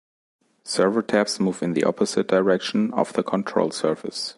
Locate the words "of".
2.95-3.13